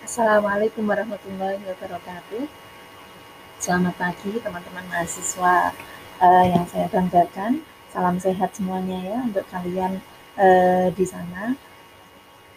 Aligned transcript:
Assalamualaikum 0.00 0.88
warahmatullahi 0.88 1.60
wabarakatuh. 1.60 2.48
Selamat 3.60 3.92
pagi 4.00 4.32
teman-teman 4.40 4.80
mahasiswa 4.88 5.76
uh, 6.16 6.44
yang 6.48 6.64
saya 6.72 6.88
banggakan. 6.88 7.60
Salam 7.92 8.16
sehat 8.16 8.56
semuanya 8.56 8.96
ya 8.96 9.18
untuk 9.20 9.44
kalian 9.52 10.00
uh, 10.40 10.88
di 10.96 11.04
sana. 11.04 11.52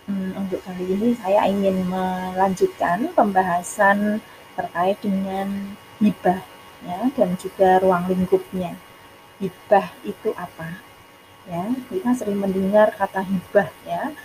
Hmm, 0.08 0.40
untuk 0.40 0.64
kali 0.64 0.88
ini 0.88 1.20
saya 1.20 1.44
ingin 1.52 1.84
melanjutkan 1.84 3.12
pembahasan 3.12 4.24
terkait 4.56 5.04
dengan 5.04 5.76
hibah 6.00 6.40
ya 6.88 7.12
dan 7.12 7.36
juga 7.36 7.84
ruang 7.84 8.08
lingkupnya. 8.08 8.80
Hibah 9.44 9.92
itu 10.08 10.32
apa? 10.40 10.80
Ya, 11.44 11.76
kita 11.92 12.16
sering 12.16 12.40
mendengar 12.40 12.96
kata 12.96 13.20
hibah 13.20 13.68
ya 13.84 14.16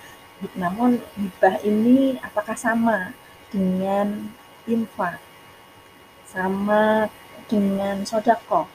namun 0.54 1.02
hibah 1.18 1.58
ini 1.66 2.14
apakah 2.22 2.54
sama 2.54 3.10
dengan 3.50 4.30
infak? 4.70 5.18
Sama 6.30 7.10
dengan 7.50 8.06
sodako? 8.06 8.70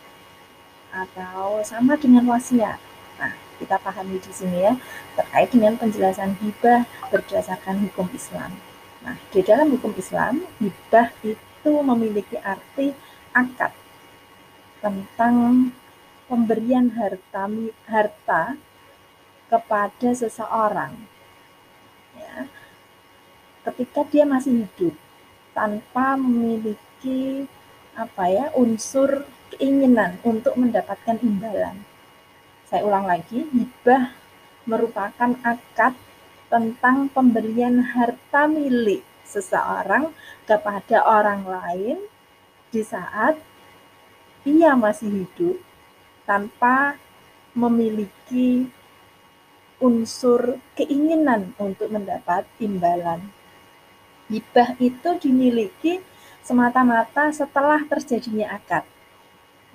Atau 0.91 1.63
sama 1.63 1.95
dengan 1.95 2.27
wasiat? 2.27 2.77
Nah, 3.15 3.31
kita 3.63 3.79
pahami 3.79 4.19
di 4.19 4.31
sini 4.35 4.67
ya, 4.67 4.75
terkait 5.15 5.55
dengan 5.55 5.79
penjelasan 5.79 6.35
hibah 6.43 6.83
berdasarkan 7.07 7.79
hukum 7.87 8.11
Islam. 8.11 8.51
Nah, 9.07 9.15
di 9.31 9.39
dalam 9.39 9.71
hukum 9.71 9.95
Islam, 9.95 10.43
hibah 10.59 11.15
itu 11.23 11.71
memiliki 11.71 12.35
arti 12.43 12.91
akad 13.31 13.71
tentang 14.83 15.71
pemberian 16.27 16.91
harta 16.91 17.47
harta 17.87 18.59
kepada 19.47 20.09
seseorang 20.11 21.12
ya, 22.17 22.47
ketika 23.69 24.03
dia 24.07 24.23
masih 24.27 24.65
hidup 24.65 24.95
tanpa 25.53 26.17
memiliki 26.17 27.45
apa 27.93 28.25
ya 28.29 28.45
unsur 28.57 29.25
keinginan 29.53 30.17
untuk 30.25 30.57
mendapatkan 30.57 31.21
imbalan. 31.21 31.85
Saya 32.65 32.81
ulang 32.89 33.05
lagi, 33.05 33.45
hibah 33.53 34.17
merupakan 34.65 35.37
akad 35.45 35.93
tentang 36.49 37.09
pemberian 37.13 37.81
harta 37.81 38.49
milik 38.49 39.05
seseorang 39.25 40.13
kepada 40.45 41.05
orang 41.05 41.45
lain 41.45 41.97
di 42.73 42.81
saat 42.81 43.37
ia 44.43 44.73
masih 44.73 45.23
hidup 45.23 45.57
tanpa 46.25 46.97
memiliki 47.53 48.67
unsur 49.83 50.63
keinginan 50.79 51.51
untuk 51.59 51.91
mendapat 51.91 52.47
imbalan. 52.63 53.27
Hibah 54.31 54.79
itu 54.79 55.09
dimiliki 55.19 55.99
semata-mata 56.39 57.35
setelah 57.35 57.83
terjadinya 57.83 58.55
akad. 58.55 58.87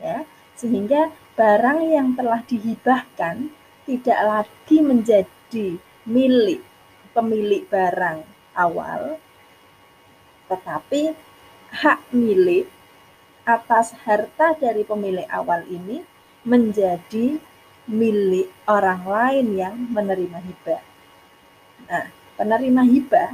Ya, 0.01 0.25
sehingga 0.57 1.13
barang 1.37 1.85
yang 1.85 2.17
telah 2.17 2.41
dihibahkan 2.43 3.53
tidak 3.85 4.21
lagi 4.25 4.79
menjadi 4.81 5.77
milik 6.09 6.65
pemilik 7.13 7.69
barang 7.69 8.25
awal, 8.57 9.21
tetapi 10.49 11.13
hak 11.69 12.01
milik 12.17 12.65
atas 13.45 13.97
harta 14.05 14.57
dari 14.57 14.85
pemilik 14.85 15.25
awal 15.29 15.65
ini 15.69 16.05
menjadi 16.45 17.41
milik 17.89 18.53
orang 18.69 19.03
lain 19.09 19.47
yang 19.57 19.77
menerima 19.89 20.39
hibah. 20.45 20.83
Nah, 21.89 22.07
penerima 22.37 22.85
hibah 22.85 23.31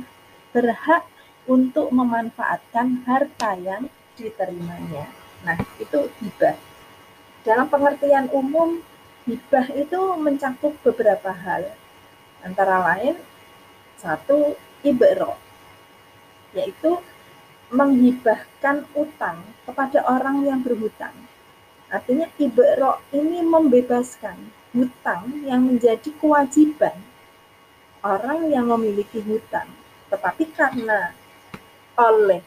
berhak 0.54 1.02
untuk 1.50 1.90
memanfaatkan 1.90 3.02
harta 3.02 3.58
yang 3.58 3.90
diterimanya. 4.14 5.10
Nah, 5.42 5.58
itu 5.82 6.06
hibah. 6.22 6.54
Dalam 7.42 7.66
pengertian 7.66 8.30
umum, 8.30 8.78
hibah 9.26 9.66
itu 9.74 10.00
mencakup 10.22 10.78
beberapa 10.86 11.34
hal. 11.34 11.74
Antara 12.46 12.94
lain, 12.94 13.18
satu, 13.98 14.54
ibro, 14.86 15.34
yaitu 16.54 17.02
menghibahkan 17.74 18.86
utang 18.94 19.42
kepada 19.66 20.06
orang 20.06 20.46
yang 20.46 20.62
berhutang 20.62 21.23
Artinya 21.94 22.26
ibro 22.42 22.98
ini 23.14 23.38
membebaskan 23.46 24.34
hutang 24.74 25.46
yang 25.46 25.62
menjadi 25.62 26.10
kewajiban 26.18 26.98
orang 28.02 28.50
yang 28.50 28.66
memiliki 28.66 29.22
hutang. 29.22 29.70
Tetapi 30.10 30.50
karena 30.58 31.14
oleh 31.94 32.42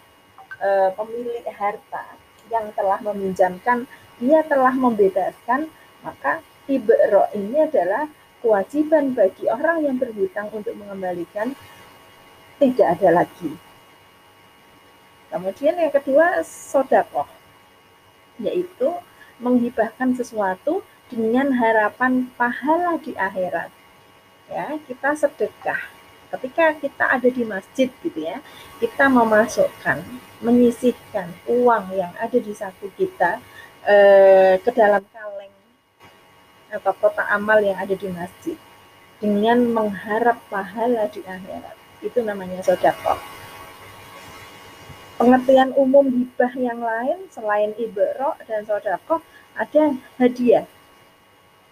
e, 0.60 0.70
pemilik 0.92 1.48
harta 1.48 2.20
yang 2.52 2.76
telah 2.76 3.00
meminjamkan, 3.00 3.88
dia 4.20 4.44
telah 4.44 4.76
membebaskan, 4.76 5.72
maka 6.04 6.44
ibro 6.68 7.32
ini 7.32 7.64
adalah 7.64 8.12
kewajiban 8.44 9.16
bagi 9.16 9.48
orang 9.48 9.88
yang 9.88 9.96
berhutang 9.96 10.52
untuk 10.52 10.76
mengembalikan 10.76 11.56
tidak 12.60 13.00
ada 13.00 13.24
lagi. 13.24 13.56
Kemudian 15.32 15.76
yang 15.80 15.92
kedua, 15.92 16.44
sodakoh, 16.44 17.28
yaitu 18.40 18.92
menghibahkan 19.38 20.18
sesuatu 20.18 20.82
dengan 21.08 21.56
harapan 21.56 22.28
pahala 22.36 23.00
di 23.00 23.16
akhirat. 23.16 23.72
Ya, 24.48 24.80
kita 24.88 25.16
sedekah. 25.16 25.80
Ketika 26.28 26.76
kita 26.76 27.06
ada 27.08 27.30
di 27.32 27.44
masjid 27.48 27.88
gitu 28.04 28.20
ya, 28.20 28.44
kita 28.84 29.08
memasukkan, 29.08 30.04
menyisihkan 30.44 31.32
uang 31.48 31.96
yang 31.96 32.12
ada 32.20 32.36
di 32.36 32.52
saku 32.52 32.92
kita 33.00 33.40
eh, 33.88 34.60
ke 34.60 34.70
dalam 34.76 35.04
kaleng 35.16 35.56
atau 36.68 36.92
kotak 37.00 37.28
amal 37.32 37.64
yang 37.64 37.80
ada 37.80 37.96
di 37.96 38.12
masjid 38.12 38.60
dengan 39.24 39.64
mengharap 39.72 40.36
pahala 40.52 41.08
di 41.08 41.24
akhirat. 41.24 41.76
Itu 42.04 42.20
namanya 42.28 42.60
sodakoh 42.60 43.37
pengertian 45.18 45.74
umum 45.74 46.06
hibah 46.06 46.54
yang 46.56 46.80
lain 46.80 47.26
selain 47.34 47.74
ibro 47.82 48.38
dan 48.46 48.64
sodako 48.64 49.20
ada 49.58 49.98
hadiah. 50.22 50.70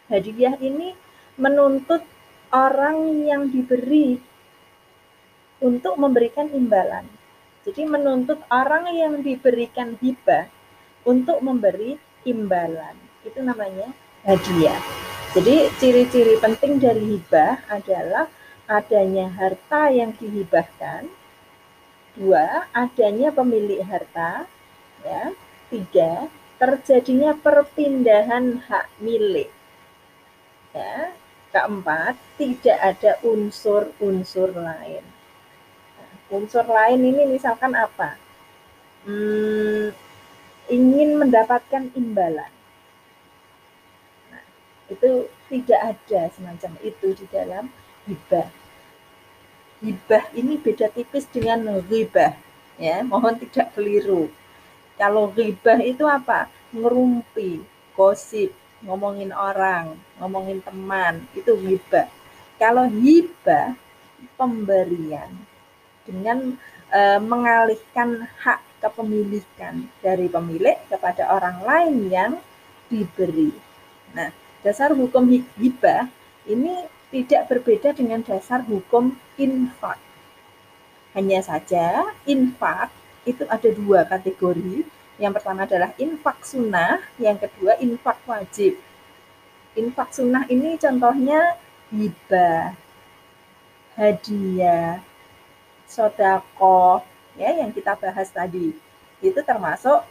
Hadiah 0.09 0.57
ini 0.57 0.97
menuntut 1.37 2.01
orang 2.49 3.25
yang 3.25 3.49
diberi 3.53 4.17
untuk 5.61 5.95
memberikan 6.01 6.49
imbalan. 6.49 7.05
Jadi 7.65 7.85
menuntut 7.85 8.41
orang 8.49 8.89
yang 8.93 9.21
diberikan 9.25 9.97
hibah 9.97 10.49
untuk 11.05 11.41
memberi 11.41 11.97
imbalan. 12.25 12.93
Itu 13.25 13.41
namanya 13.41 13.89
hadiah. 14.21 14.77
Jadi 15.33 15.69
ciri-ciri 15.81 16.37
penting 16.41 16.77
dari 16.77 17.17
hibah 17.17 17.65
adalah 17.69 18.29
adanya 18.65 19.29
harta 19.29 19.93
yang 19.93 20.13
dihibahkan, 20.17 21.05
Dua, 22.15 22.71
adanya 22.71 23.29
pemilik 23.35 23.83
harta. 23.83 24.47
Ya. 25.03 25.35
Tiga, 25.67 26.31
terjadinya 26.55 27.35
perpindahan 27.35 28.63
hak 28.63 28.87
milik. 29.03 29.51
Ya. 30.71 31.11
Keempat, 31.51 32.19
tidak 32.35 32.77
ada 32.83 33.15
unsur-unsur 33.23 34.51
lain. 34.51 35.03
Nah, 35.95 36.11
unsur 36.35 36.67
lain 36.67 36.99
ini 36.99 37.23
misalkan 37.31 37.71
apa? 37.71 38.19
Hmm, 39.07 39.95
ingin 40.67 41.15
mendapatkan 41.15 41.95
imbalan. 41.95 42.51
Nah, 44.31 44.43
itu 44.91 45.31
tidak 45.47 45.95
ada 45.95 46.27
semacam 46.35 46.71
itu 46.83 47.07
di 47.15 47.25
dalam 47.31 47.71
hibah 48.03 48.64
hibah 49.85 50.33
ini 50.33 50.57
beda 50.57 50.89
tipis 50.89 51.29
dengan 51.29 51.61
ghibah 51.85 52.33
ya. 52.81 53.05
Mohon 53.05 53.37
tidak 53.45 53.77
keliru. 53.77 54.33
Kalau 54.97 55.29
ghibah 55.29 55.77
itu 55.85 56.09
apa? 56.09 56.49
Ngerumpi 56.73 57.61
gosip 57.95 58.51
ngomongin 58.83 59.31
orang 59.31 59.95
ngomongin 60.19 60.59
teman 60.61 61.23
itu 61.33 61.55
hibah 61.57 62.05
kalau 62.61 62.85
hibah 62.85 63.73
pemberian 64.35 65.31
dengan 66.05 66.53
e, 66.91 67.01
mengalihkan 67.23 68.29
hak 68.43 68.61
kepemilikan 68.83 69.89
dari 70.03 70.29
pemilik 70.29 70.77
kepada 70.85 71.25
orang 71.33 71.57
lain 71.65 71.95
yang 72.11 72.31
diberi. 72.91 73.49
Nah 74.13 74.29
dasar 74.61 74.93
hukum 74.93 75.25
hibah 75.57 76.05
ini 76.45 76.85
tidak 77.09 77.49
berbeda 77.49 77.95
dengan 77.95 78.21
dasar 78.21 78.61
hukum 78.61 79.17
infak. 79.39 79.99
Hanya 81.15 81.39
saja 81.39 82.11
infak 82.27 82.91
itu 83.23 83.43
ada 83.47 83.69
dua 83.71 84.03
kategori. 84.03 84.83
Yang 85.15 85.33
pertama 85.39 85.63
adalah 85.63 85.95
infak 85.95 86.43
sunnah, 86.43 86.99
yang 87.15 87.39
kedua 87.39 87.79
infak 87.79 88.19
wajib. 88.27 88.75
Infak 89.75 90.11
sunnah 90.11 90.43
ini 90.51 90.75
contohnya 90.75 91.55
hibah, 91.87 92.75
hadiah, 93.95 94.99
sodako, 95.87 96.99
ya 97.39 97.55
yang 97.63 97.71
kita 97.71 97.95
bahas 97.95 98.27
tadi. 98.27 98.75
Itu 99.23 99.39
termasuk 99.39 100.03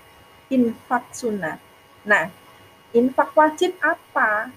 infak 0.49 1.13
sunnah. 1.13 1.61
Nah, 2.05 2.33
infak 2.97 3.33
wajib 3.37 3.77
apa? 3.81 4.49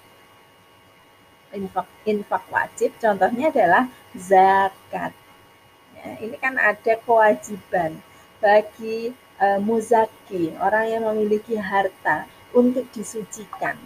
Infak, 1.51 1.87
infak 2.03 2.43
wajib 2.51 2.91
contohnya 2.99 3.51
adalah 3.51 3.87
zakat. 4.17 5.13
Ya, 5.97 6.09
ini 6.21 6.35
kan 6.41 6.57
ada 6.57 6.93
kewajiban 7.05 8.01
bagi 8.41 9.13
e, 9.37 9.47
muzaki, 9.61 10.53
orang 10.57 10.85
yang 10.89 11.03
memiliki 11.05 11.57
harta 11.57 12.25
untuk 12.53 12.89
disucikan. 12.91 13.77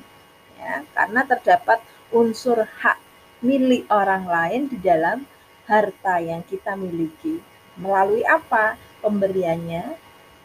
Ya, 0.56 0.88
karena 0.96 1.28
terdapat 1.28 1.84
unsur 2.16 2.64
hak 2.64 2.98
milik 3.44 3.90
orang 3.92 4.28
lain 4.28 4.72
di 4.72 4.78
dalam 4.80 5.28
harta 5.68 6.20
yang 6.24 6.44
kita 6.48 6.76
miliki. 6.80 7.44
Melalui 7.76 8.22
apa? 8.28 8.78
Pemberiannya, 9.02 9.98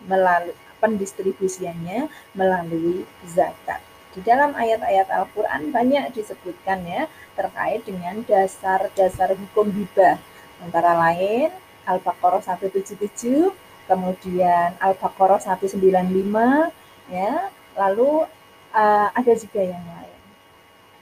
melalui 0.08 0.56
pendistribusiannya 0.78 2.08
melalui 2.36 3.08
zakat. 3.24 3.80
Di 4.16 4.24
dalam 4.24 4.56
ayat-ayat 4.56 5.12
Al-Quran 5.12 5.68
banyak 5.68 6.16
disebutkan 6.16 6.88
ya 6.88 7.04
terkait 7.36 7.84
dengan 7.84 8.24
dasar-dasar 8.24 9.36
hukum 9.36 9.68
hibah. 9.68 10.16
Antara 10.64 10.96
lain 10.96 11.52
Al-Baqarah 11.84 12.40
177, 12.40 13.52
kemudian 13.84 14.72
Al-Baqarah 14.80 15.36
195, 15.36 15.76
ya, 17.12 17.52
lalu 17.76 18.24
uh, 18.72 19.08
ada 19.12 19.32
juga 19.36 19.60
yang 19.60 19.84
lain. 19.84 20.20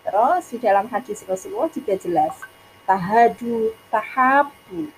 Terus 0.03 0.43
di 0.51 0.59
dalam 0.59 0.91
hadis 0.91 1.23
Rasulullah 1.23 1.71
juga 1.71 1.95
jelas 1.95 2.35
tahadu 2.85 3.73
tahabu 3.89 4.93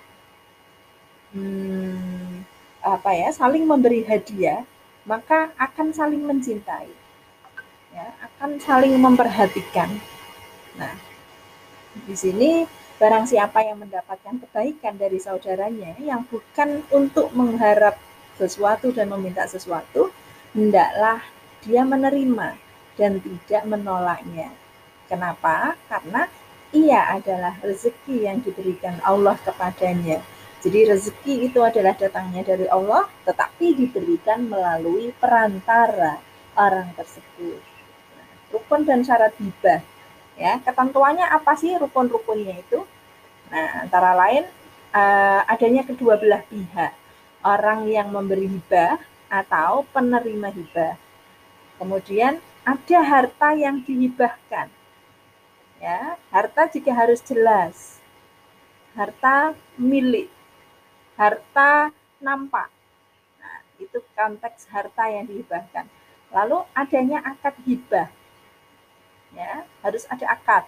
hmm, 1.31 2.43
apa 2.83 3.11
ya 3.15 3.31
saling 3.31 3.63
memberi 3.63 4.03
hadiah 4.03 4.67
maka 5.07 5.55
akan 5.55 5.95
saling 5.95 6.19
mencintai 6.19 6.91
ya 7.97 8.13
akan 8.21 8.61
saling 8.61 8.93
memperhatikan 9.01 9.89
nah 10.77 10.93
di 12.05 12.13
sini 12.13 12.69
barang 13.01 13.25
siapa 13.25 13.65
yang 13.65 13.81
mendapatkan 13.81 14.37
kebaikan 14.45 15.01
dari 15.01 15.17
saudaranya 15.17 15.97
yang 15.97 16.21
bukan 16.29 16.85
untuk 16.93 17.33
mengharap 17.33 17.97
sesuatu 18.37 18.93
dan 18.93 19.09
meminta 19.09 19.49
sesuatu 19.49 20.13
hendaklah 20.53 21.25
dia 21.65 21.81
menerima 21.81 22.53
dan 22.93 23.17
tidak 23.17 23.63
menolaknya 23.65 24.53
kenapa 25.09 25.73
karena 25.89 26.29
ia 26.75 27.15
adalah 27.15 27.55
rezeki 27.63 28.27
yang 28.27 28.43
diberikan 28.43 28.99
Allah 29.07 29.39
kepadanya. 29.39 30.19
Jadi 30.59 30.89
rezeki 30.89 31.47
itu 31.47 31.63
adalah 31.63 31.95
datangnya 31.95 32.43
dari 32.43 32.67
Allah, 32.67 33.07
tetapi 33.23 33.77
diberikan 33.77 34.51
melalui 34.51 35.15
perantara 35.15 36.19
orang 36.59 36.91
tersebut. 36.97 37.76
Rukun 38.53 38.87
dan 38.87 39.03
syarat 39.03 39.35
hibah. 39.39 39.83
Ya, 40.37 40.61
ketentuannya 40.61 41.25
apa 41.25 41.57
sih 41.57 41.73
rukun-rukunnya 41.75 42.61
itu? 42.61 42.85
Nah, 43.49 43.87
antara 43.87 44.13
lain 44.13 44.45
uh, 44.93 45.41
adanya 45.49 45.81
kedua 45.81 46.15
belah 46.21 46.45
pihak, 46.45 46.93
orang 47.41 47.89
yang 47.89 48.13
memberi 48.13 48.45
hibah 48.45 49.01
atau 49.27 49.83
penerima 49.89 50.53
hibah. 50.53 50.95
Kemudian 51.81 52.37
ada 52.67 52.99
harta 52.99 53.55
yang 53.55 53.79
dihibahkan 53.81 54.67
ya 55.77 56.17
harta 56.33 56.65
juga 56.73 56.91
harus 56.93 57.21
jelas 57.21 58.01
harta 58.97 59.53
milik 59.77 60.29
harta 61.13 61.93
nampak 62.17 62.69
nah 63.37 63.61
itu 63.77 64.01
konteks 64.17 64.65
harta 64.73 65.05
yang 65.07 65.29
dihibahkan 65.29 65.85
lalu 66.33 66.65
adanya 66.73 67.21
akad 67.21 67.53
hibah 67.63 68.09
ya 69.35 69.67
harus 69.83 70.07
ada 70.07 70.35
akad 70.35 70.63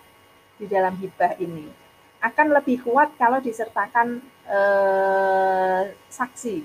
di 0.59 0.65
dalam 0.67 0.95
hibah 0.99 1.35
ini 1.39 1.71
akan 2.19 2.51
lebih 2.51 2.83
kuat 2.83 3.15
kalau 3.15 3.39
disertakan 3.39 4.19
eh, 4.47 5.95
saksi 6.11 6.57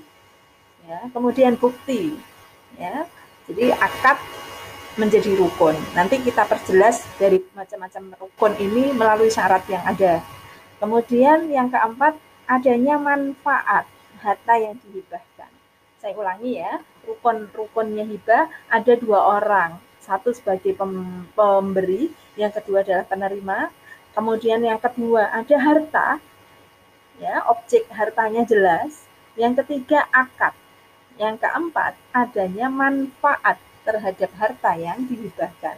ya 0.88 0.99
kemudian 1.14 1.55
bukti 1.55 2.19
ya 2.75 3.06
jadi 3.44 3.76
akad 3.76 4.19
menjadi 4.94 5.35
rukun. 5.35 5.75
Nanti 5.94 6.23
kita 6.23 6.46
perjelas 6.46 7.02
dari 7.19 7.43
macam-macam 7.55 8.14
rukun 8.19 8.52
ini 8.62 8.94
melalui 8.94 9.31
syarat 9.31 9.67
yang 9.67 9.82
ada. 9.82 10.23
Kemudian 10.79 11.50
yang 11.50 11.69
keempat, 11.70 12.14
adanya 12.47 13.00
manfaat 13.00 13.88
harta 14.23 14.55
yang 14.56 14.79
dihibahkan. 14.87 15.50
Saya 15.99 16.14
ulangi 16.14 16.61
ya, 16.61 16.81
rukun-rukunnya 17.08 18.05
hibah 18.06 18.49
ada 18.70 18.93
dua 18.94 19.40
orang. 19.40 19.81
Satu 20.05 20.37
sebagai 20.37 20.77
pemberi, 21.33 22.12
yang 22.37 22.53
kedua 22.53 22.85
adalah 22.85 23.09
penerima. 23.09 23.73
Kemudian 24.12 24.61
yang 24.61 24.77
kedua 24.77 25.33
ada 25.33 25.56
harta, 25.56 26.21
ya 27.17 27.41
objek 27.49 27.89
hartanya 27.89 28.45
jelas. 28.45 29.09
Yang 29.35 29.65
ketiga 29.65 30.05
akad. 30.12 30.53
Yang 31.17 31.43
keempat 31.43 31.97
adanya 32.12 32.69
manfaat 32.69 33.56
terhadap 33.83 34.31
harta 34.37 34.77
yang 34.77 35.09
dihibahkan. 35.09 35.75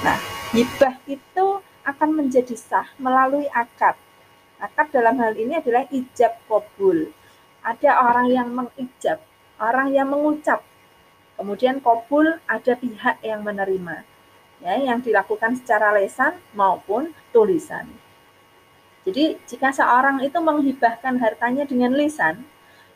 Nah, 0.00 0.18
hibah 0.56 0.96
itu 1.04 1.46
akan 1.84 2.10
menjadi 2.16 2.56
sah 2.56 2.88
melalui 2.96 3.46
akad. 3.52 3.94
Akad 4.60 4.88
dalam 4.92 5.20
hal 5.20 5.36
ini 5.36 5.60
adalah 5.60 5.84
ijab 5.92 6.36
kobul. 6.48 7.12
Ada 7.60 8.08
orang 8.08 8.26
yang 8.32 8.48
mengijab, 8.52 9.20
orang 9.60 9.92
yang 9.92 10.08
mengucap. 10.08 10.64
Kemudian 11.40 11.80
kobul 11.80 12.36
ada 12.44 12.76
pihak 12.76 13.24
yang 13.24 13.40
menerima. 13.40 14.04
Ya, 14.60 14.76
yang 14.76 15.00
dilakukan 15.00 15.56
secara 15.56 15.88
lesan 15.96 16.36
maupun 16.52 17.16
tulisan. 17.32 17.88
Jadi, 19.08 19.40
jika 19.48 19.72
seorang 19.72 20.20
itu 20.20 20.36
menghibahkan 20.36 21.16
hartanya 21.16 21.64
dengan 21.64 21.96
lisan, 21.96 22.44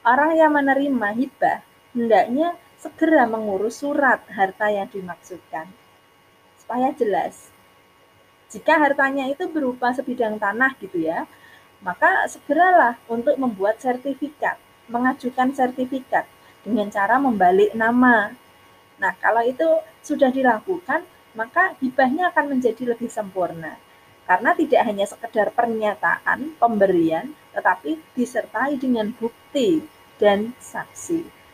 orang 0.05 0.37
yang 0.37 0.53
menerima 0.53 1.09
hibah 1.17 1.65
hendaknya 1.97 2.61
segera 2.77 3.25
mengurus 3.25 3.81
surat 3.81 4.21
harta 4.29 4.69
yang 4.69 4.93
dimaksudkan. 4.93 5.65
Supaya 6.61 6.93
jelas. 6.93 7.49
Jika 8.53 8.77
hartanya 8.77 9.25
itu 9.25 9.49
berupa 9.49 9.97
sebidang 9.97 10.37
tanah 10.37 10.77
gitu 10.85 11.01
ya, 11.01 11.25
maka 11.81 12.29
segeralah 12.29 13.01
untuk 13.09 13.41
membuat 13.41 13.81
sertifikat, 13.81 14.61
mengajukan 14.93 15.57
sertifikat 15.57 16.29
dengan 16.65 16.89
cara 16.89 17.21
membalik 17.21 17.77
nama. 17.77 18.33
Nah, 18.99 19.13
kalau 19.21 19.45
itu 19.45 19.69
sudah 20.01 20.33
dilakukan, 20.33 21.05
maka 21.37 21.77
hibahnya 21.85 22.33
akan 22.33 22.57
menjadi 22.57 22.97
lebih 22.97 23.13
sempurna. 23.13 23.77
Karena 24.25 24.57
tidak 24.57 24.83
hanya 24.89 25.05
sekedar 25.05 25.53
pernyataan 25.53 26.57
pemberian, 26.57 27.37
tetapi 27.53 28.01
disertai 28.17 28.81
dengan 28.81 29.13
bukti 29.13 29.85
dan 30.17 30.57
saksi. 30.57 31.45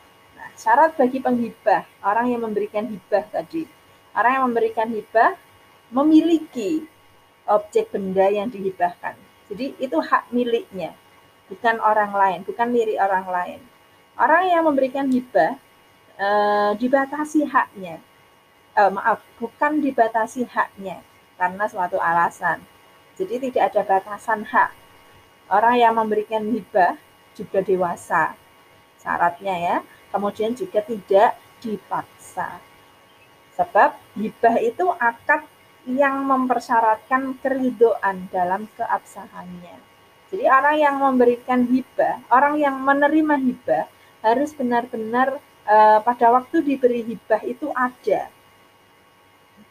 Syarat 0.60 0.92
bagi 0.92 1.24
penghibah, 1.24 1.88
orang 2.04 2.36
yang 2.36 2.44
memberikan 2.44 2.84
hibah 2.84 3.24
tadi. 3.32 3.64
Orang 4.12 4.32
yang 4.36 4.44
memberikan 4.52 4.92
hibah 4.92 5.32
memiliki 5.88 6.84
objek 7.48 7.88
benda 7.88 8.28
yang 8.28 8.52
dihibahkan. 8.52 9.16
Jadi 9.48 9.72
itu 9.80 9.96
hak 9.96 10.28
miliknya, 10.28 10.92
bukan 11.48 11.80
orang 11.80 12.12
lain, 12.12 12.40
bukan 12.44 12.68
milik 12.68 13.00
orang 13.00 13.24
lain. 13.24 13.60
Orang 14.20 14.52
yang 14.52 14.68
memberikan 14.68 15.08
hibah 15.08 15.56
e, 16.20 16.28
dibatasi 16.76 17.48
haknya. 17.48 17.96
E, 18.76 18.82
maaf, 18.92 19.24
bukan 19.40 19.80
dibatasi 19.80 20.44
haknya 20.44 21.00
karena 21.40 21.64
suatu 21.64 21.96
alasan. 21.96 22.60
Jadi 23.16 23.48
tidak 23.48 23.72
ada 23.72 23.80
batasan 23.80 24.44
hak. 24.44 24.76
Orang 25.48 25.80
yang 25.80 25.96
memberikan 25.96 26.44
hibah 26.52 27.00
juga 27.32 27.64
dewasa. 27.64 28.36
Syaratnya 29.00 29.56
ya, 29.56 29.76
kemudian 30.12 30.52
juga 30.52 30.84
tidak 30.84 31.40
dipaksa. 31.64 32.60
Sebab 33.56 33.96
hibah 34.20 34.56
itu 34.60 34.84
akad 35.00 35.48
yang 35.88 36.28
mempersyaratkan 36.28 37.40
keridoan 37.40 38.28
dalam 38.28 38.68
keabsahannya. 38.76 39.80
Jadi 40.28 40.44
orang 40.44 40.76
yang 40.76 40.96
memberikan 41.00 41.64
hibah, 41.64 42.20
orang 42.28 42.60
yang 42.60 42.76
menerima 42.76 43.34
hibah 43.40 43.84
harus 44.20 44.52
benar-benar 44.52 45.40
e, 45.64 45.76
pada 46.04 46.26
waktu 46.32 46.60
diberi 46.64 47.04
hibah 47.04 47.42
itu 47.44 47.72
ada. 47.72 48.28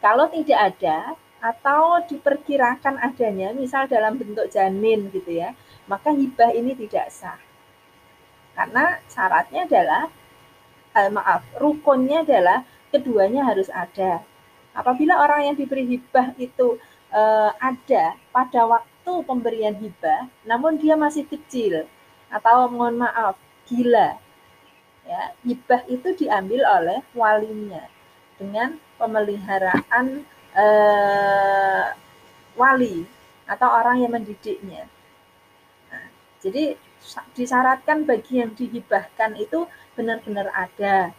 Kalau 0.00 0.26
tidak 0.32 0.58
ada 0.74 1.14
atau 1.40 2.04
diperkirakan 2.04 3.00
adanya, 3.00 3.52
misal 3.56 3.88
dalam 3.88 4.16
bentuk 4.20 4.48
janin 4.52 5.08
gitu 5.12 5.40
ya, 5.40 5.56
maka 5.88 6.12
hibah 6.12 6.52
ini 6.52 6.76
tidak 6.76 7.08
sah. 7.08 7.40
Karena 8.56 9.00
syaratnya 9.08 9.64
adalah 9.64 10.02
eh, 10.96 11.10
maaf, 11.12 11.42
rukunnya 11.56 12.24
adalah 12.24 12.64
keduanya 12.92 13.48
harus 13.48 13.72
ada. 13.72 14.20
Apabila 14.76 15.20
orang 15.20 15.52
yang 15.52 15.56
diberi 15.56 15.84
hibah 15.96 16.36
itu 16.36 16.76
eh, 17.12 17.50
ada 17.56 18.16
pada 18.32 18.60
waktu 18.68 19.12
pemberian 19.24 19.76
hibah, 19.80 20.28
namun 20.44 20.76
dia 20.76 20.96
masih 20.96 21.24
kecil, 21.24 21.88
atau 22.30 22.68
mohon 22.70 23.00
maaf 23.00 23.34
gila 23.66 24.18
ya 25.08 25.32
hibah 25.42 25.82
itu 25.88 26.08
diambil 26.16 26.62
oleh 26.66 27.00
walinya 27.16 27.84
dengan 28.36 28.76
pemeliharaan 28.96 30.24
eh, 30.54 31.86
wali 32.56 33.04
atau 33.50 33.68
orang 33.68 34.00
yang 34.04 34.12
mendidiknya. 34.14 34.86
Nah, 35.90 36.06
jadi 36.38 36.78
disyaratkan 37.34 38.06
bagi 38.06 38.38
yang 38.38 38.52
dihibahkan 38.54 39.34
itu 39.40 39.66
benar-benar 39.98 40.52
ada. 40.54 41.10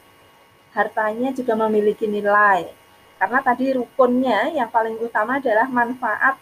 Hartanya 0.71 1.35
juga 1.35 1.59
memiliki 1.59 2.07
nilai. 2.07 2.71
Karena 3.19 3.39
tadi 3.43 3.75
rukunnya 3.75 4.55
yang 4.55 4.71
paling 4.71 4.97
utama 4.97 5.37
adalah 5.37 5.67
manfaat 5.67 6.39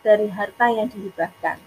dari 0.00 0.30
harta 0.30 0.70
yang 0.70 0.86
dihibahkan. 0.88 1.58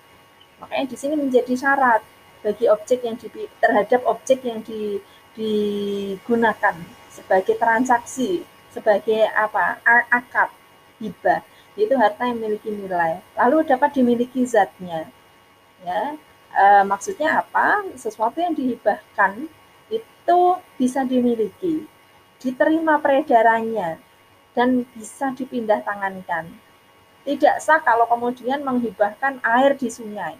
Makanya 0.63 0.85
di 0.87 0.97
sini 0.97 1.19
menjadi 1.19 1.53
syarat 1.53 2.01
bagi 2.41 2.65
objek 2.69 3.03
yang 3.03 3.17
di, 3.17 3.27
terhadap 3.59 4.01
objek 4.05 4.45
yang 4.45 4.61
di, 4.61 5.01
digunakan 5.35 6.75
sebagai 7.11 7.55
transaksi, 7.59 8.43
sebagai 8.71 9.27
apa? 9.31 9.79
akad 10.09 10.49
hibah. 10.99 11.43
Itu 11.75 11.99
harta 11.99 12.27
yang 12.27 12.39
memiliki 12.39 12.71
nilai. 12.71 13.19
Lalu 13.35 13.67
dapat 13.67 13.99
dimiliki 13.99 14.47
zatnya. 14.47 15.11
Ya. 15.83 16.15
E, 16.55 16.63
maksudnya 16.87 17.43
apa? 17.43 17.83
Sesuatu 17.99 18.39
yang 18.39 18.55
dihibahkan 18.55 19.51
itu 19.91 20.39
bisa 20.79 21.03
dimiliki, 21.03 21.83
diterima 22.39 22.97
peredarannya 23.03 23.99
dan 24.55 24.87
bisa 24.95 25.35
dipindah 25.35 25.83
tangankan. 25.83 26.47
Tidak 27.27 27.59
sah 27.59 27.83
kalau 27.83 28.07
kemudian 28.07 28.63
menghibahkan 28.63 29.43
air 29.43 29.75
di 29.75 29.91
sungai 29.91 30.39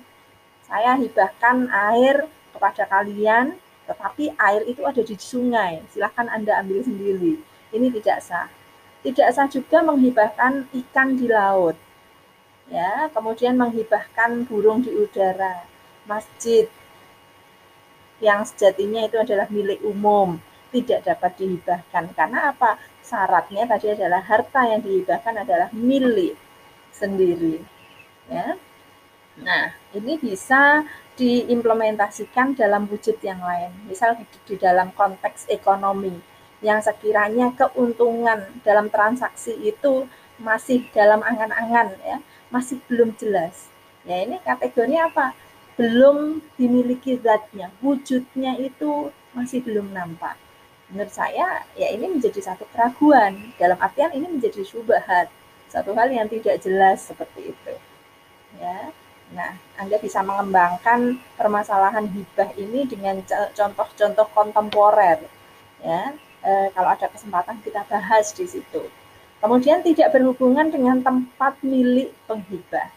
saya 0.65 0.97
hibahkan 0.97 1.69
air 1.69 2.25
kepada 2.49 2.89
kalian, 2.89 3.53
tetapi 3.85 4.33
air 4.37 4.61
itu 4.65 4.81
ada 4.85 5.01
di 5.01 5.15
sungai. 5.17 5.81
Silahkan 5.93 6.29
Anda 6.29 6.61
ambil 6.61 6.81
sendiri. 6.81 7.39
Ini 7.71 7.87
tidak 8.01 8.17
sah. 8.21 8.47
Tidak 9.05 9.27
sah 9.33 9.45
juga 9.49 9.85
menghibahkan 9.85 10.69
ikan 10.73 11.17
di 11.17 11.29
laut. 11.29 11.77
Ya, 12.65 13.13
kemudian 13.13 13.53
menghibahkan 13.61 14.49
burung 14.49 14.81
di 14.81 14.89
udara, 14.89 15.69
masjid 16.09 16.65
yang 18.17 18.41
sejatinya 18.41 19.05
itu 19.05 19.21
adalah 19.21 19.45
milik 19.53 19.85
umum, 19.85 20.41
tidak 20.73 21.05
dapat 21.05 21.37
dihibahkan. 21.37 22.09
Karena 22.17 22.49
apa? 22.49 22.81
Syaratnya 23.05 23.69
tadi 23.69 23.93
adalah 23.93 24.25
harta 24.25 24.65
yang 24.65 24.81
dihibahkan 24.81 25.45
adalah 25.45 25.69
milik 25.77 26.33
sendiri. 26.89 27.61
Ya. 28.25 28.57
Nah, 29.35 29.75
ini 29.93 30.17
bisa 30.17 30.81
diimplementasikan 31.15 32.55
dalam 32.55 32.87
wujud 32.91 33.15
yang 33.23 33.39
lain. 33.39 33.71
Misal 33.87 34.19
di 34.47 34.55
dalam 34.59 34.91
konteks 34.91 35.47
ekonomi 35.47 36.15
yang 36.63 36.79
sekiranya 36.79 37.51
keuntungan 37.55 38.47
dalam 38.63 38.87
transaksi 38.91 39.55
itu 39.59 40.07
masih 40.39 40.83
dalam 40.91 41.23
angan-angan 41.23 41.95
ya, 42.03 42.17
masih 42.51 42.79
belum 42.91 43.15
jelas. 43.15 43.71
Ya, 44.03 44.21
ini 44.23 44.37
kategori 44.43 44.95
apa? 44.99 45.33
Belum 45.75 46.39
dimiliki 46.55 47.19
zatnya, 47.19 47.71
wujudnya 47.83 48.55
itu 48.59 49.11
masih 49.35 49.59
belum 49.63 49.91
nampak. 49.91 50.39
Menurut 50.87 51.11
saya, 51.11 51.65
ya 51.75 51.91
ini 51.91 52.07
menjadi 52.07 52.39
satu 52.39 52.63
keraguan. 52.71 53.51
Dalam 53.59 53.75
artian 53.81 54.13
ini 54.15 54.29
menjadi 54.29 54.61
syubhat, 54.63 55.27
satu 55.67 55.91
hal 55.97 56.07
yang 56.13 56.29
tidak 56.29 56.61
jelas 56.61 57.09
seperti 57.09 57.51
itu. 57.51 57.73
Nah, 59.33 59.57
Anda 59.81 59.97
bisa 59.97 60.21
mengembangkan 60.21 61.17
permasalahan 61.33 62.05
hibah 62.05 62.53
ini 62.61 62.85
dengan 62.85 63.25
contoh-contoh 63.25 64.29
kontemporer. 64.37 65.25
Ya, 65.81 66.13
e, 66.45 66.69
kalau 66.73 66.93
ada 66.93 67.09
kesempatan 67.09 67.57
kita 67.65 67.81
bahas 67.89 68.29
di 68.37 68.45
situ. 68.45 68.85
Kemudian 69.41 69.81
tidak 69.81 70.13
berhubungan 70.13 70.69
dengan 70.69 71.01
tempat 71.01 71.57
milik 71.65 72.13
penghibah. 72.29 72.89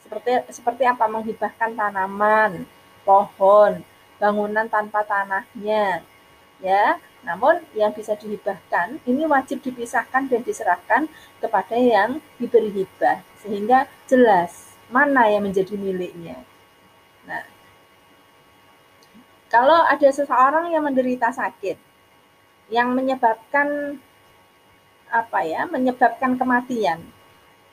Seperti 0.00 0.48
seperti 0.48 0.84
apa 0.88 1.04
menghibahkan 1.06 1.76
tanaman, 1.76 2.64
pohon, 3.04 3.84
bangunan 4.16 4.68
tanpa 4.68 5.04
tanahnya. 5.04 6.04
Ya, 6.60 7.00
namun 7.24 7.64
yang 7.72 7.92
bisa 7.96 8.12
dihibahkan 8.16 9.00
ini 9.08 9.24
wajib 9.24 9.64
dipisahkan 9.64 10.28
dan 10.28 10.44
diserahkan 10.44 11.08
kepada 11.40 11.76
yang 11.76 12.20
diberi 12.36 12.68
hibah 12.68 13.24
sehingga 13.40 13.88
jelas 14.04 14.69
mana 14.90 15.30
yang 15.30 15.46
menjadi 15.46 15.78
miliknya. 15.78 16.42
Nah, 17.24 17.46
kalau 19.50 19.86
ada 19.86 20.08
seseorang 20.10 20.70
yang 20.70 20.86
menderita 20.86 21.30
sakit 21.30 21.78
yang 22.70 22.94
menyebabkan 22.94 23.98
apa 25.10 25.38
ya, 25.42 25.66
menyebabkan 25.66 26.38
kematian, 26.38 27.02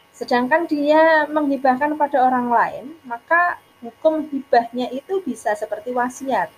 sedangkan 0.09 0.65
dia 0.65 1.29
menghibahkan 1.29 1.93
pada 1.93 2.17
orang 2.25 2.49
lain, 2.49 2.85
maka 3.05 3.61
hukum 3.81 4.25
hibahnya 4.25 4.89
itu 4.89 5.21
bisa 5.21 5.53
seperti 5.53 5.93
wasiat. 5.93 6.49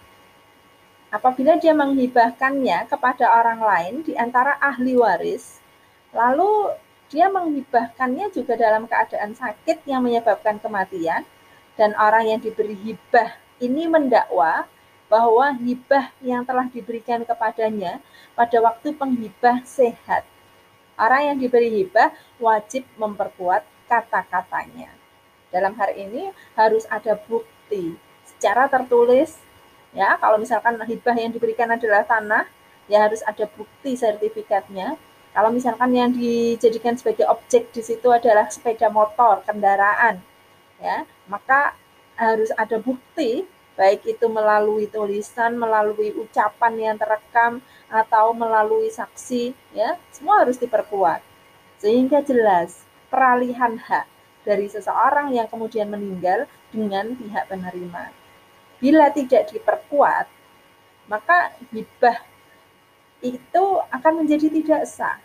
Apabila 1.12 1.60
dia 1.60 1.76
menghibahkannya 1.76 2.88
kepada 2.88 3.28
orang 3.28 3.60
lain 3.60 3.94
di 4.08 4.16
antara 4.16 4.56
ahli 4.62 4.96
waris, 4.96 5.60
lalu 6.16 6.72
dia 7.10 7.26
menghibahkannya 7.28 8.30
juga 8.30 8.54
dalam 8.54 8.86
keadaan 8.86 9.34
sakit 9.34 9.82
yang 9.90 10.06
menyebabkan 10.06 10.62
kematian 10.62 11.26
dan 11.74 11.98
orang 11.98 12.30
yang 12.30 12.40
diberi 12.40 12.78
hibah 12.78 13.34
ini 13.58 13.90
mendakwa 13.90 14.70
bahwa 15.10 15.50
hibah 15.58 16.14
yang 16.22 16.46
telah 16.46 16.70
diberikan 16.70 17.26
kepadanya 17.26 17.98
pada 18.38 18.62
waktu 18.62 18.94
penghibah 18.94 19.66
sehat. 19.66 20.22
Orang 20.94 21.34
yang 21.34 21.38
diberi 21.42 21.82
hibah 21.82 22.14
wajib 22.38 22.86
memperkuat 22.94 23.66
kata-katanya. 23.90 24.94
Dalam 25.50 25.74
hal 25.82 25.98
ini 25.98 26.30
harus 26.54 26.86
ada 26.94 27.18
bukti 27.18 27.98
secara 28.30 28.70
tertulis 28.70 29.42
ya 29.98 30.14
kalau 30.22 30.38
misalkan 30.38 30.78
hibah 30.78 31.18
yang 31.18 31.34
diberikan 31.34 31.74
adalah 31.74 32.06
tanah 32.06 32.46
ya 32.86 33.10
harus 33.10 33.26
ada 33.26 33.50
bukti 33.50 33.98
sertifikatnya 33.98 34.94
kalau 35.34 35.54
misalkan 35.54 35.94
yang 35.94 36.10
dijadikan 36.12 36.98
sebagai 36.98 37.30
objek 37.30 37.70
di 37.70 37.82
situ 37.86 38.10
adalah 38.10 38.50
sepeda 38.50 38.90
motor, 38.90 39.46
kendaraan, 39.46 40.20
ya, 40.82 41.06
maka 41.30 41.78
harus 42.20 42.52
ada 42.58 42.82
bukti 42.82 43.48
baik 43.80 44.04
itu 44.04 44.28
melalui 44.28 44.92
tulisan, 44.92 45.56
melalui 45.56 46.12
ucapan 46.12 46.74
yang 46.76 46.96
terekam 47.00 47.64
atau 47.88 48.36
melalui 48.36 48.92
saksi, 48.92 49.56
ya, 49.72 49.96
semua 50.12 50.44
harus 50.44 50.60
diperkuat. 50.60 51.24
Sehingga 51.80 52.20
jelas 52.20 52.84
peralihan 53.08 53.80
hak 53.80 54.04
dari 54.44 54.68
seseorang 54.68 55.32
yang 55.32 55.48
kemudian 55.48 55.88
meninggal 55.88 56.44
dengan 56.76 57.16
pihak 57.16 57.48
penerima. 57.48 58.12
Bila 58.84 59.08
tidak 59.16 59.48
diperkuat, 59.56 60.28
maka 61.08 61.56
hibah 61.72 62.20
itu 63.20 63.66
akan 63.92 64.24
menjadi 64.24 64.48
tidak 64.48 64.84
sah. 64.88 65.20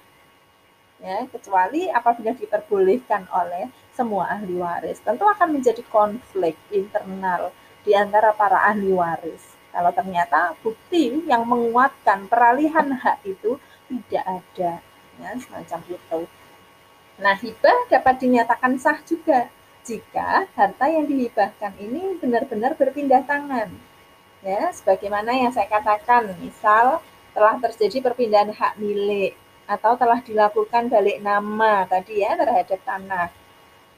Ya, 1.02 1.28
kecuali 1.28 1.92
apabila 1.92 2.32
diperbolehkan 2.32 3.28
oleh 3.28 3.68
semua 3.92 4.30
ahli 4.32 4.56
waris. 4.56 5.04
Tentu 5.04 5.28
akan 5.28 5.60
menjadi 5.60 5.84
konflik 5.92 6.56
internal 6.72 7.52
di 7.84 7.92
antara 7.92 8.32
para 8.32 8.64
ahli 8.64 8.88
waris. 8.94 9.52
Kalau 9.74 9.90
ternyata 9.90 10.54
bukti 10.62 11.26
yang 11.28 11.44
menguatkan 11.44 12.30
peralihan 12.30 12.94
hak 12.94 13.20
itu 13.26 13.58
tidak 13.90 14.24
ada, 14.24 14.72
ya, 15.20 15.30
semacam 15.36 15.80
itu. 15.92 16.20
Nah, 17.20 17.34
hibah 17.36 17.78
dapat 17.90 18.14
dinyatakan 18.22 18.78
sah 18.80 18.98
juga 19.02 19.50
jika 19.84 20.48
harta 20.56 20.86
yang 20.88 21.04
dihibahkan 21.04 21.76
ini 21.76 22.16
benar-benar 22.16 22.78
berpindah 22.78 23.22
tangan. 23.28 23.68
Ya, 24.40 24.72
sebagaimana 24.72 25.36
yang 25.36 25.52
saya 25.52 25.68
katakan, 25.68 26.32
misal 26.40 27.04
telah 27.34 27.58
terjadi 27.58 27.98
perpindahan 28.00 28.54
hak 28.54 28.78
milik 28.78 29.34
atau 29.66 29.96
telah 29.96 30.20
dilakukan 30.22 30.92
balik 30.92 31.18
nama 31.20 31.88
tadi 31.88 32.22
ya 32.22 32.36
terhadap 32.38 32.80
tanah. 32.84 33.28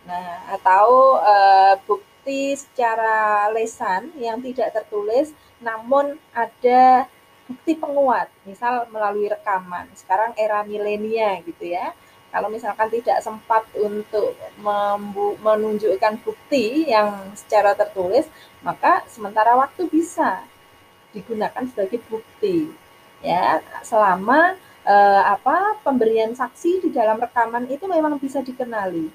Nah, 0.07 0.55
atau 0.55 1.19
e, 1.19 1.37
bukti 1.85 2.55
secara 2.55 3.50
lesan 3.50 4.14
yang 4.16 4.38
tidak 4.40 4.73
tertulis 4.73 5.35
namun 5.59 6.16
ada 6.31 7.11
bukti 7.47 7.78
penguat, 7.78 8.31
misal 8.47 8.87
melalui 8.90 9.31
rekaman. 9.31 9.87
Sekarang 9.95 10.35
era 10.35 10.62
milenia 10.66 11.38
gitu 11.47 11.71
ya. 11.71 11.95
Kalau 12.35 12.50
misalkan 12.50 12.90
tidak 12.90 13.23
sempat 13.23 13.64
untuk 13.78 14.35
menunjukkan 15.40 16.21
bukti 16.21 16.90
yang 16.90 17.33
secara 17.38 17.73
tertulis, 17.73 18.26
maka 18.61 19.07
sementara 19.09 19.57
waktu 19.57 19.88
bisa 19.88 20.45
digunakan 21.16 21.64
sebagai 21.64 22.02
bukti 22.11 22.69
ya 23.26 23.59
selama 23.83 24.54
eh, 24.87 25.23
apa 25.26 25.83
pemberian 25.83 26.30
saksi 26.30 26.87
di 26.87 26.88
dalam 26.95 27.18
rekaman 27.18 27.66
itu 27.66 27.90
memang 27.90 28.23
bisa 28.23 28.38
dikenali. 28.38 29.11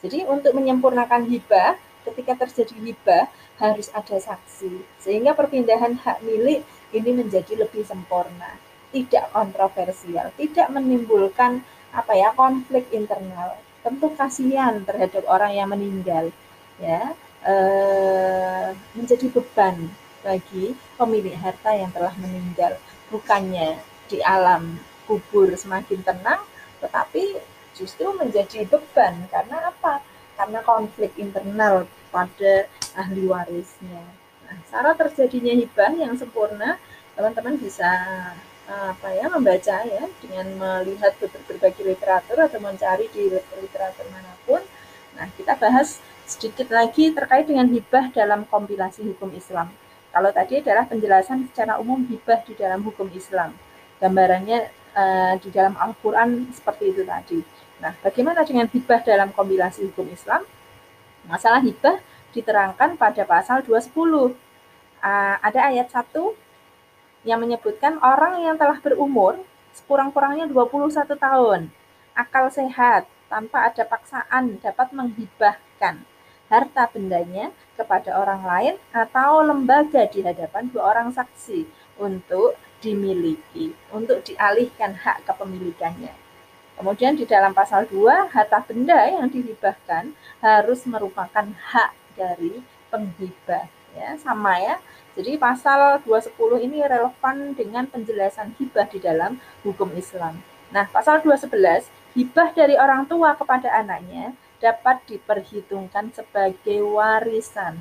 Jadi 0.00 0.24
untuk 0.30 0.54
menyempurnakan 0.54 1.26
hibah 1.26 1.74
ketika 2.06 2.46
terjadi 2.46 2.78
hibah 2.78 3.24
harus 3.58 3.90
ada 3.92 4.16
saksi. 4.16 4.80
Sehingga 5.02 5.34
perpindahan 5.34 5.98
hak 5.98 6.22
milik 6.22 6.62
ini 6.94 7.10
menjadi 7.10 7.58
lebih 7.58 7.82
sempurna 7.84 8.56
tidak 8.90 9.30
kontroversial 9.30 10.34
tidak 10.34 10.66
menimbulkan 10.70 11.62
apa 11.90 12.12
ya 12.14 12.30
konflik 12.34 12.86
internal. 12.94 13.58
Tentu 13.80 14.12
kasihan 14.14 14.82
terhadap 14.84 15.24
orang 15.26 15.52
yang 15.56 15.68
meninggal 15.70 16.30
ya 16.78 17.14
eh, 17.46 18.68
menjadi 18.94 19.26
beban 19.30 19.90
bagi 20.20 20.76
pemilik 21.00 21.32
harta 21.40 21.72
yang 21.72 21.88
telah 21.90 22.12
meninggal 22.20 22.76
bukannya 23.10 23.76
di 24.06 24.22
alam 24.22 24.78
kubur 25.04 25.52
semakin 25.58 26.00
tenang 26.06 26.42
tetapi 26.80 27.36
justru 27.76 28.10
menjadi 28.16 28.66
beban 28.66 29.26
karena 29.30 29.70
apa 29.70 30.02
karena 30.40 30.64
konflik 30.64 31.12
internal 31.20 31.84
pada 32.08 32.64
ahli 32.96 33.28
warisnya. 33.28 34.02
Nah, 34.48 34.56
cara 34.66 34.96
terjadinya 34.96 35.52
hibah 35.52 35.92
yang 35.94 36.16
sempurna, 36.16 36.80
teman-teman 37.14 37.60
bisa 37.60 37.86
apa 38.70 39.10
ya 39.10 39.26
membaca 39.26 39.82
ya 39.82 40.06
dengan 40.22 40.46
melihat 40.54 41.18
berbagai 41.18 41.82
literatur 41.82 42.38
atau 42.38 42.62
mencari 42.62 43.10
di 43.10 43.28
literatur 43.34 44.06
mana 44.14 44.32
pun. 44.46 44.62
Nah, 45.18 45.26
kita 45.34 45.58
bahas 45.58 45.98
sedikit 46.24 46.70
lagi 46.70 47.10
terkait 47.10 47.50
dengan 47.50 47.66
hibah 47.66 48.14
dalam 48.14 48.46
kompilasi 48.46 49.02
hukum 49.10 49.34
Islam. 49.34 49.68
Kalau 50.10 50.30
tadi 50.34 50.58
adalah 50.58 50.84
penjelasan 50.90 51.46
secara 51.50 51.78
umum 51.78 52.02
hibah 52.10 52.42
di 52.42 52.58
dalam 52.58 52.82
hukum 52.82 53.06
Islam. 53.14 53.54
Gambarannya 54.02 54.58
uh, 54.96 55.34
di 55.38 55.48
dalam 55.54 55.78
Al-Quran 55.78 56.50
seperti 56.50 56.90
itu 56.90 57.02
tadi. 57.06 57.38
Nah, 57.78 57.94
bagaimana 58.02 58.42
dengan 58.42 58.66
hibah 58.66 59.00
dalam 59.06 59.30
kompilasi 59.30 59.86
hukum 59.92 60.10
Islam? 60.10 60.42
Masalah 61.30 61.62
hibah 61.62 62.02
diterangkan 62.34 62.98
pada 62.98 63.22
pasal 63.22 63.62
210. 63.62 64.34
Uh, 65.00 65.36
ada 65.40 65.60
ayat 65.70 65.88
1 65.88 66.10
yang 67.24 67.40
menyebutkan 67.40 68.00
orang 68.00 68.40
yang 68.44 68.56
telah 68.56 68.76
berumur 68.80 69.38
sekurang-kurangnya 69.76 70.50
21 70.50 71.14
tahun, 71.14 71.60
akal 72.16 72.50
sehat, 72.50 73.06
tanpa 73.30 73.70
ada 73.70 73.86
paksaan 73.86 74.58
dapat 74.58 74.90
menghibahkan 74.90 76.02
harta 76.50 76.82
bendanya 76.90 77.54
kepada 77.80 78.20
orang 78.20 78.44
lain 78.44 78.74
atau 78.92 79.40
lembaga 79.40 80.04
di 80.04 80.20
hadapan 80.20 80.68
dua 80.68 80.92
orang 80.92 81.08
saksi 81.16 81.64
untuk 81.96 82.60
dimiliki, 82.84 83.72
untuk 83.92 84.20
dialihkan 84.24 84.96
hak 85.00 85.24
kepemilikannya. 85.24 86.12
Kemudian 86.80 87.12
di 87.12 87.28
dalam 87.28 87.52
pasal 87.52 87.84
2, 87.84 88.32
harta 88.32 88.64
benda 88.64 89.04
yang 89.04 89.28
dihibahkan 89.28 90.16
harus 90.40 90.88
merupakan 90.88 91.44
hak 91.44 91.92
dari 92.16 92.64
penghibah. 92.88 93.68
Ya, 93.92 94.16
sama 94.16 94.56
ya. 94.56 94.80
Jadi 95.12 95.36
pasal 95.36 96.00
210 96.08 96.40
ini 96.64 96.80
relevan 96.80 97.52
dengan 97.52 97.84
penjelasan 97.84 98.56
hibah 98.56 98.88
di 98.88 98.96
dalam 98.96 99.36
hukum 99.60 99.92
Islam. 99.92 100.40
Nah, 100.72 100.88
pasal 100.88 101.20
211, 101.20 101.84
hibah 102.16 102.48
dari 102.56 102.80
orang 102.80 103.04
tua 103.04 103.36
kepada 103.36 103.68
anaknya 103.76 104.32
dapat 104.60 105.02
diperhitungkan 105.08 106.12
sebagai 106.12 106.84
warisan. 106.84 107.80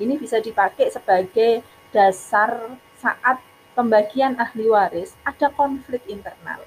Ini 0.00 0.16
bisa 0.16 0.40
dipakai 0.40 0.88
sebagai 0.88 1.60
dasar 1.90 2.78
saat 2.96 3.42
pembagian 3.74 4.38
ahli 4.38 4.70
waris 4.70 5.14
ada 5.26 5.50
konflik 5.54 6.02
internal 6.10 6.62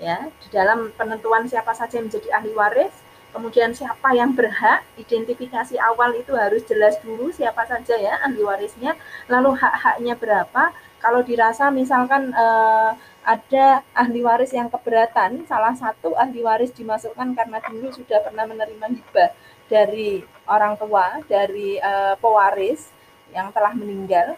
ya 0.00 0.28
di 0.40 0.48
dalam 0.48 0.90
penentuan 0.96 1.44
siapa 1.44 1.76
saja 1.76 2.00
yang 2.00 2.08
menjadi 2.08 2.28
ahli 2.32 2.52
waris 2.56 2.94
kemudian 3.30 3.70
siapa 3.70 4.16
yang 4.16 4.34
berhak 4.34 4.82
identifikasi 4.98 5.78
awal 5.78 6.10
itu 6.16 6.34
harus 6.34 6.64
jelas 6.66 6.98
dulu 7.04 7.30
siapa 7.30 7.62
saja 7.68 7.94
ya 7.94 8.18
ahli 8.24 8.42
warisnya 8.42 8.96
lalu 9.28 9.54
hak-haknya 9.54 10.16
berapa 10.16 10.72
kalau 10.98 11.20
dirasa 11.22 11.68
misalkan 11.70 12.32
eh, 12.32 12.90
ada 13.24 13.84
ahli 13.92 14.24
waris 14.24 14.52
yang 14.52 14.72
keberatan. 14.72 15.44
Salah 15.44 15.76
satu 15.76 16.16
ahli 16.16 16.40
waris 16.40 16.72
dimasukkan 16.72 17.36
karena 17.36 17.58
dulu 17.60 17.92
sudah 17.92 18.24
pernah 18.24 18.48
menerima 18.48 18.86
hibah 18.88 19.30
dari 19.68 20.24
orang 20.48 20.74
tua 20.80 21.20
dari 21.28 21.76
eh, 21.78 22.14
pewaris 22.18 22.90
yang 23.30 23.52
telah 23.52 23.76
meninggal. 23.76 24.36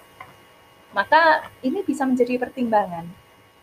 Maka 0.93 1.49
ini 1.65 1.81
bisa 1.81 2.05
menjadi 2.05 2.37
pertimbangan. 2.37 3.09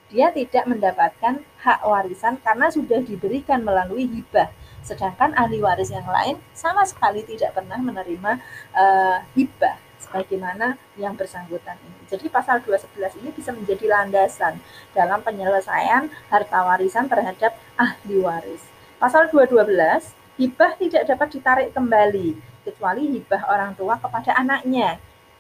Dia 0.10 0.34
tidak 0.34 0.66
mendapatkan 0.66 1.46
hak 1.62 1.80
warisan 1.86 2.42
karena 2.42 2.74
sudah 2.74 2.98
diberikan 3.06 3.62
melalui 3.62 4.10
hibah. 4.10 4.50
Sedangkan 4.82 5.38
ahli 5.38 5.62
waris 5.62 5.94
yang 5.94 6.10
lain 6.10 6.42
sama 6.58 6.82
sekali 6.90 7.22
tidak 7.22 7.54
pernah 7.54 7.78
menerima 7.78 8.42
uh, 8.74 9.22
hibah 9.38 9.89
sebagaimana 10.00 10.80
yang 10.96 11.14
bersangkutan 11.14 11.76
ini. 11.80 12.00
Jadi 12.10 12.26
pasal 12.32 12.64
211 12.64 13.20
ini 13.22 13.30
bisa 13.36 13.52
menjadi 13.52 13.86
landasan 13.86 14.58
dalam 14.96 15.20
penyelesaian 15.22 16.10
harta 16.32 16.60
warisan 16.66 17.06
terhadap 17.12 17.54
ahli 17.76 18.18
waris. 18.24 18.64
Pasal 18.98 19.28
212, 19.30 20.16
hibah 20.40 20.72
tidak 20.80 21.04
dapat 21.08 21.28
ditarik 21.36 21.70
kembali 21.76 22.36
kecuali 22.64 23.20
hibah 23.20 23.48
orang 23.52 23.76
tua 23.76 24.00
kepada 24.00 24.36
anaknya. 24.36 24.98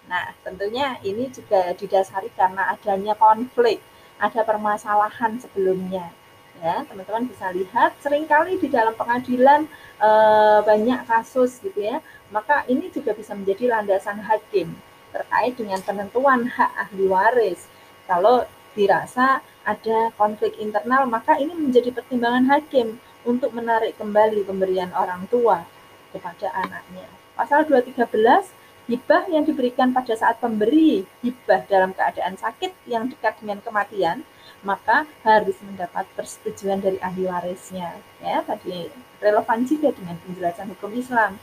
Nah, 0.07 0.35
tentunya 0.43 0.99
ini 1.01 1.31
juga 1.31 1.71
didasari 1.73 2.29
karena 2.35 2.75
adanya 2.75 3.15
konflik 3.15 3.79
ada 4.19 4.43
permasalahan 4.43 5.39
sebelumnya 5.39 6.11
ya 6.59 6.83
teman-teman 6.85 7.25
bisa 7.27 7.49
lihat 7.55 7.95
sering 8.03 8.27
kali 8.27 8.59
di 8.59 8.67
dalam 8.67 8.93
pengadilan 8.95 9.65
e, 9.99 10.09
banyak 10.63 10.99
kasus 11.07 11.59
gitu 11.63 11.79
ya. 11.79 12.03
Maka 12.29 12.67
ini 12.69 12.93
juga 12.93 13.17
bisa 13.17 13.33
menjadi 13.33 13.71
landasan 13.73 14.21
hakim 14.21 14.75
terkait 15.09 15.57
dengan 15.57 15.81
penentuan 15.81 16.45
hak 16.45 16.71
ahli 16.87 17.09
waris. 17.09 17.65
Kalau 18.05 18.45
dirasa 18.77 19.41
ada 19.65 20.13
konflik 20.15 20.55
internal 20.61 21.09
maka 21.09 21.35
ini 21.35 21.51
menjadi 21.51 21.89
pertimbangan 21.91 22.45
hakim 22.47 23.01
untuk 23.27 23.51
menarik 23.51 23.97
kembali 23.97 24.45
pemberian 24.45 24.93
orang 24.95 25.25
tua 25.27 25.65
kepada 26.13 26.53
anaknya. 26.53 27.07
Pasal 27.35 27.65
213 27.67 28.59
Hibah 28.89 29.29
yang 29.29 29.45
diberikan 29.45 29.93
pada 29.93 30.17
saat 30.17 30.41
pemberi 30.41 31.05
hibah 31.21 31.61
dalam 31.69 31.93
keadaan 31.93 32.33
sakit 32.41 32.73
yang 32.89 33.05
dekat 33.05 33.37
dengan 33.37 33.61
kematian, 33.61 34.25
maka 34.61 35.07
harus 35.23 35.55
mendapat 35.63 36.03
persetujuan 36.15 36.83
dari 36.83 36.99
ahli 36.99 37.27
warisnya. 37.27 37.95
Ya, 38.19 38.43
tadi 38.43 38.91
relevan 39.23 39.63
juga 39.63 39.95
dengan 39.95 40.19
penjelasan 40.23 40.71
hukum 40.75 40.91
Islam. 40.95 41.39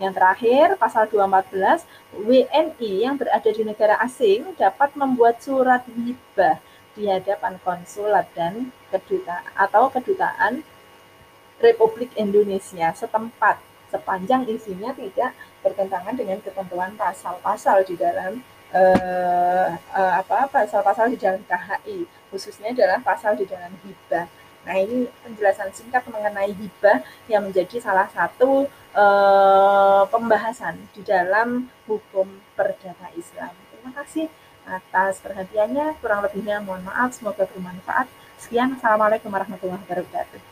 Yang 0.00 0.16
terakhir, 0.16 0.66
pasal 0.80 1.12
214, 1.12 1.84
WNI 2.16 2.92
yang 3.04 3.20
berada 3.20 3.50
di 3.52 3.62
negara 3.66 4.00
asing 4.00 4.48
dapat 4.56 4.96
membuat 4.96 5.44
surat 5.44 5.84
hibah 5.84 6.56
di 6.96 7.04
hadapan 7.06 7.60
konsulat 7.60 8.26
dan 8.32 8.72
kedutaan 8.88 9.44
atau 9.54 9.92
kedutaan 9.92 10.64
Republik 11.60 12.08
Indonesia 12.16 12.88
setempat 12.96 13.60
sepanjang 13.92 14.48
isinya 14.48 14.96
tidak 14.96 15.36
bertentangan 15.60 16.16
dengan 16.16 16.40
ketentuan 16.40 16.96
pasal-pasal 16.96 17.84
di 17.84 18.00
dalam 18.00 18.40
uh, 18.72 19.68
uh, 19.76 20.12
apa 20.24 20.48
pasal-pasal 20.48 21.12
di 21.12 21.18
dalam 21.20 21.42
KHI 21.44 22.08
khususnya 22.30 22.72
adalah 22.72 23.02
pasal 23.02 23.36
di 23.36 23.44
dalam 23.44 23.74
hibah. 23.84 24.26
Nah 24.64 24.76
ini 24.76 25.08
penjelasan 25.24 25.72
singkat 25.72 26.04
mengenai 26.08 26.52
hibah 26.52 27.04
yang 27.26 27.44
menjadi 27.48 27.80
salah 27.80 28.08
satu 28.12 28.68
uh, 28.92 30.02
pembahasan 30.08 30.78
di 30.92 31.02
dalam 31.04 31.68
hukum 31.88 32.28
perdata 32.54 33.08
Islam. 33.16 33.52
Terima 33.72 33.90
kasih 33.96 34.26
atas 34.68 35.18
perhatiannya. 35.24 35.98
Kurang 35.98 36.22
lebihnya 36.24 36.60
mohon 36.60 36.84
maaf. 36.84 37.16
Semoga 37.16 37.48
bermanfaat. 37.48 38.06
Sekian. 38.36 38.76
Assalamualaikum 38.76 39.32
warahmatullahi 39.32 39.80
wabarakatuh. 39.84 40.49